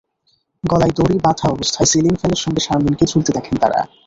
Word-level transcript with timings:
গলায় 0.63 0.93
দড়ি 0.97 1.17
বাঁধা 1.25 1.45
অবস্থায় 1.49 1.89
সিলিং 1.91 2.13
ফ্যানের 2.15 2.41
সঙ্গে 2.43 2.61
শারমিনকে 2.61 3.05
ঝুলতে 3.11 3.31
দেখেন 3.37 3.55
তাঁরা। 3.61 3.79